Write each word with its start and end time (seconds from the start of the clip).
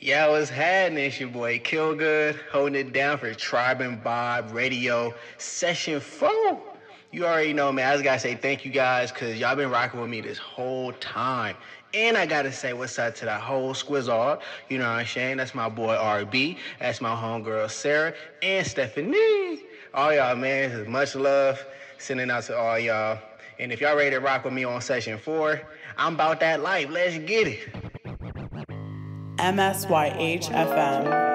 Yeah, 0.00 0.28
what's 0.28 0.48
happening? 0.48 1.06
It's 1.06 1.18
your 1.18 1.28
boy 1.28 1.58
Killgood 1.58 2.36
holding 2.52 2.76
it 2.76 2.92
down 2.92 3.18
for 3.18 3.34
Tribe 3.34 3.80
and 3.80 4.02
Bob 4.02 4.52
Radio 4.52 5.12
Session 5.38 5.98
4. 5.98 6.62
You 7.10 7.26
already 7.26 7.52
know, 7.52 7.72
man. 7.72 7.88
I 7.88 7.92
just 7.94 8.04
gotta 8.04 8.20
say 8.20 8.36
thank 8.36 8.64
you 8.64 8.70
guys 8.70 9.10
because 9.10 9.40
y'all 9.40 9.56
been 9.56 9.70
rocking 9.70 10.00
with 10.00 10.08
me 10.08 10.20
this 10.20 10.38
whole 10.38 10.92
time. 10.92 11.56
And 11.94 12.16
I 12.16 12.26
gotta 12.26 12.52
say 12.52 12.74
what's 12.74 12.96
up 12.96 13.16
to 13.16 13.24
that 13.24 13.40
whole 13.40 13.74
squizzard. 13.74 14.40
You 14.68 14.78
know 14.78 14.84
what 14.84 15.00
I'm 15.00 15.06
saying? 15.06 15.38
That's 15.38 15.54
my 15.54 15.68
boy 15.68 15.96
RB. 15.96 16.58
That's 16.78 17.00
my 17.00 17.16
homegirl 17.16 17.68
Sarah 17.68 18.14
and 18.40 18.64
Stephanie. 18.64 19.64
All 19.94 20.14
y'all, 20.14 20.36
man, 20.36 20.70
this 20.70 20.78
is 20.78 20.86
much 20.86 21.16
love. 21.16 21.64
Sending 21.98 22.30
out 22.30 22.44
to 22.44 22.56
all 22.56 22.78
y'all. 22.78 23.18
And 23.58 23.72
if 23.72 23.80
y'all 23.80 23.96
ready 23.96 24.10
to 24.10 24.20
rock 24.20 24.44
with 24.44 24.52
me 24.52 24.62
on 24.62 24.80
session 24.80 25.18
four, 25.18 25.60
I'm 25.96 26.14
about 26.14 26.38
that 26.38 26.62
life. 26.62 26.88
Let's 26.88 27.18
get 27.18 27.48
it. 27.48 27.87
MSYHFM. 29.38 31.27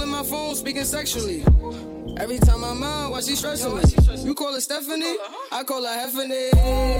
MSYH 0.00 0.56
speaking 0.56 0.84
sexually. 0.84 1.44
Every 2.18 2.38
time 2.38 2.64
I'm 2.64 2.82
out, 2.82 3.12
why 3.12 3.20
she 3.20 3.36
stressing 3.36 3.72
me? 3.72 3.82
You 4.24 4.34
call 4.34 4.52
her 4.52 4.60
Stephanie? 4.60 5.16
I 5.52 5.62
call 5.62 5.84
her 5.84 5.88
Heffany. 5.88 6.99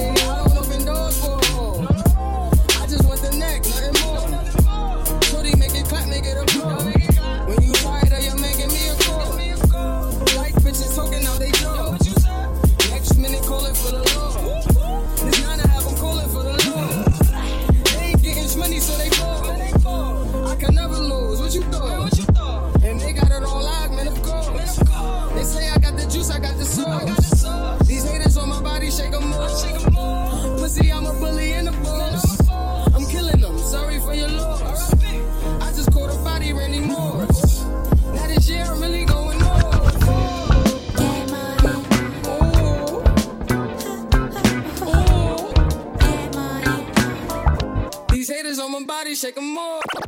body, 49.00 49.14
shake 49.14 49.34
them 49.34 49.54
more. 49.54 49.99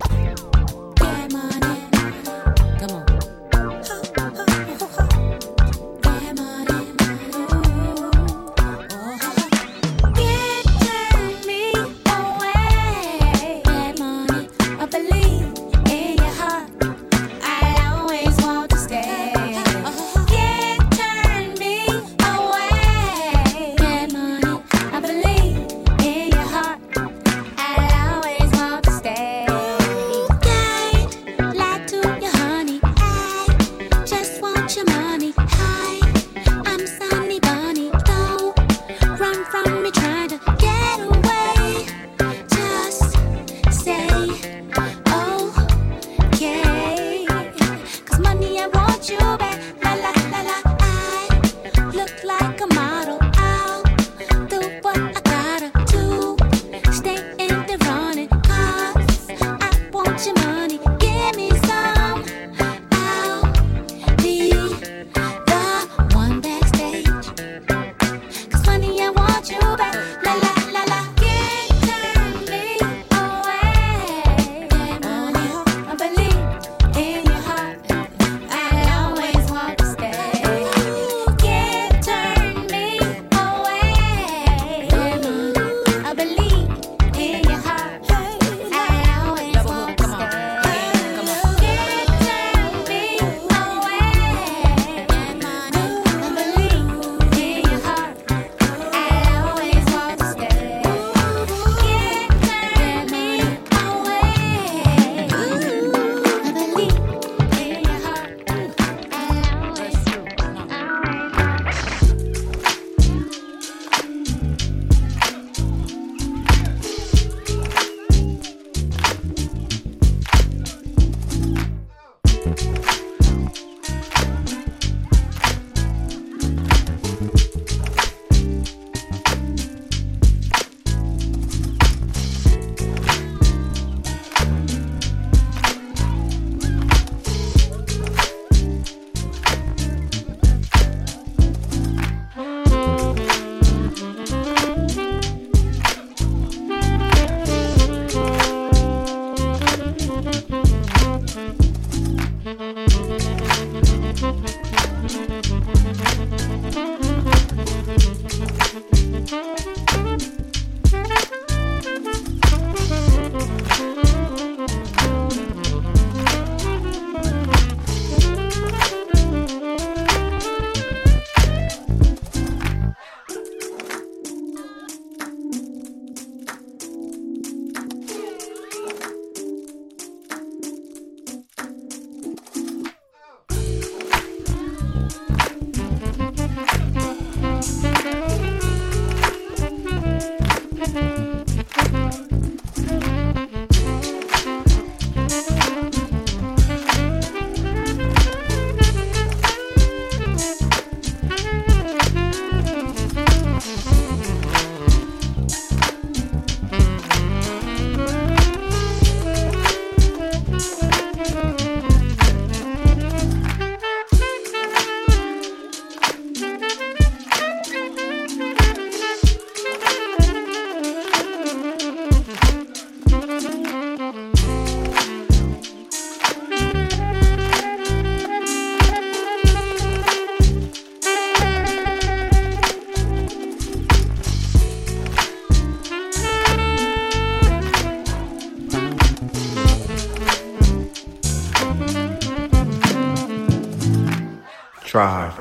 Drive 244.92 245.31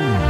Thank 0.00 0.29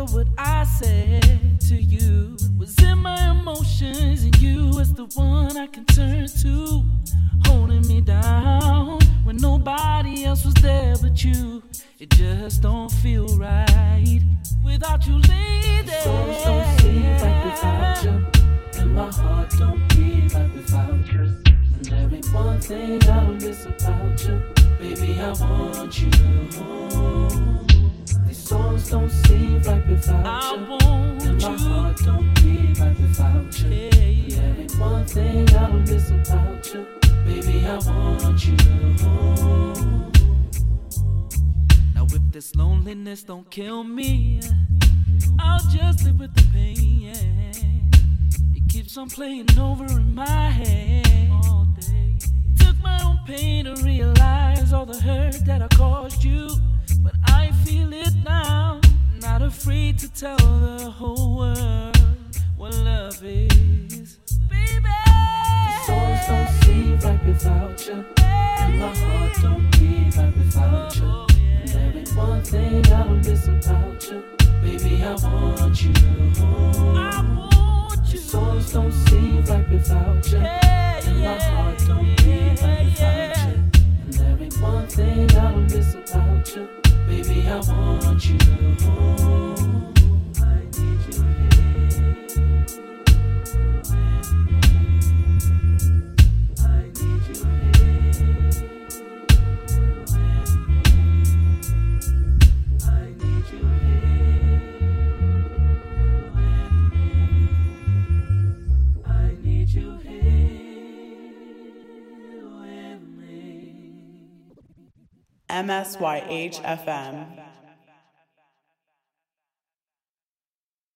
remember 0.00 0.18
what 0.18 0.28
I 0.38 0.64
said 0.64 1.60
to 1.68 1.74
you. 1.74 2.36
Was 2.58 2.76
in 2.82 2.98
my 2.98 3.30
emotions, 3.30 4.22
and 4.22 4.36
you 4.40 4.70
was 4.74 4.92
the 4.94 5.06
one 5.14 5.56
I 5.56 5.66
can 5.66 5.84
turn 5.86 6.26
to, 6.26 6.84
holding 7.46 7.86
me 7.86 8.00
down 8.00 9.00
when 9.24 9.36
nobody 9.36 10.24
else 10.24 10.44
was 10.44 10.54
there 10.54 10.94
but 11.00 11.22
you. 11.24 11.62
It 11.98 12.10
just 12.10 12.62
don't 12.62 12.90
feel 12.90 13.26
right 13.36 14.20
without 14.64 15.06
you, 15.06 15.16
lady. 15.16 15.90
Souls 16.02 16.44
don't 16.44 16.80
seem 16.80 17.02
right 17.04 17.44
without 17.44 18.04
you, 18.04 18.80
and 18.80 18.94
my 18.94 19.10
heart 19.10 19.50
don't 19.58 19.88
beat 19.88 20.32
right 20.34 20.54
without 20.54 21.12
you. 21.12 21.36
And 21.92 22.14
ain't 22.14 22.32
one 22.32 22.60
thing 22.60 23.02
I 23.08 23.30
miss 23.30 23.66
about 23.66 24.24
you, 24.24 24.42
baby. 24.78 25.20
I 25.20 25.32
want 25.32 26.00
you. 26.00 26.10
These 26.10 27.69
songs 28.50 28.90
don't 28.90 29.08
seem 29.08 29.62
right 29.62 29.86
without 29.86 30.26
I 30.26 30.54
you, 30.54 30.66
want 30.70 31.22
and 31.22 31.40
my 31.40 31.50
you. 31.50 31.58
heart 31.58 31.96
don't 31.98 32.34
beat 32.42 32.78
right 32.80 33.00
without 33.00 33.60
you. 33.60 33.68
Yeah, 33.68 33.94
yeah. 33.94 34.38
And 34.38 34.56
there 34.58 34.62
ain't 34.62 34.78
one 34.78 35.04
thing 35.06 35.48
I 35.50 35.68
don't 35.68 35.88
miss 35.88 36.10
about 36.10 36.74
you, 36.74 36.84
baby. 37.24 37.64
I 37.64 37.78
want 37.78 38.44
you. 38.44 38.56
Now 41.94 42.06
if 42.06 42.32
this 42.32 42.56
loneliness 42.56 43.22
don't 43.22 43.48
kill 43.52 43.84
me, 43.84 44.40
I'll 45.38 45.64
just 45.70 46.02
live 46.04 46.18
with 46.18 46.34
the 46.34 46.44
pain. 46.52 47.02
Yeah. 47.06 48.56
It 48.56 48.68
keeps 48.68 48.96
on 48.96 49.10
playing 49.10 49.56
over 49.60 49.84
in 49.84 50.12
my 50.12 50.50
head 50.50 51.30
all 51.44 51.68
day. 51.78 52.18
Took 52.58 52.76
my 52.82 52.98
own 53.04 53.20
pain 53.26 53.66
to 53.66 53.74
realize 53.84 54.72
all 54.72 54.86
the 54.86 55.00
hurt 55.00 55.44
that 55.46 55.62
I 55.62 55.68
caused 55.68 56.24
you, 56.24 56.48
but 57.10 57.30
I 57.32 57.50
feel 57.64 57.92
it 57.92 58.14
now. 58.24 58.80
Not 59.20 59.42
afraid 59.42 59.98
to 59.98 60.08
tell 60.12 60.36
the 60.36 60.90
whole 60.90 61.36
world 61.36 61.96
what 62.56 62.74
love 62.76 63.22
is, 63.22 64.18
baby. 64.48 64.80
The 64.82 65.86
songs 65.86 66.26
don't 66.26 66.48
seem 66.64 66.98
right 67.00 67.26
without 67.26 67.86
you, 67.86 68.04
and 68.22 68.78
my 68.78 68.96
heart 68.96 69.32
don't 69.42 69.70
beat 69.72 70.16
right 70.16 70.36
without 70.36 70.96
you. 70.96 71.02
Oh, 71.04 71.26
and 71.60 71.68
there 71.68 71.92
ain't 71.96 72.16
one 72.16 72.42
thing 72.42 72.86
I 72.86 73.02
don't 73.04 73.26
miss 73.26 73.46
about 73.46 74.10
you, 74.10 74.22
baby. 74.62 75.02
I 75.02 75.14
want 75.14 75.82
you. 75.82 75.92
I 76.96 77.22
want 77.36 78.06
you. 78.06 78.18
The 78.18 78.18
songs 78.18 78.72
don't 78.72 78.92
seem 78.92 79.44
right 79.44 79.70
without 79.70 80.30
you, 80.30 80.38
and 80.38 81.20
my 81.20 81.38
heart 81.38 81.78
don't 81.86 82.16
beat 82.16 82.62
right 82.62 82.84
without 82.84 83.36
you. 83.46 83.54
And 84.04 84.14
there 84.14 84.38
ain't 84.40 84.60
one 84.60 84.86
thing 84.86 85.29
baby. 87.50 87.90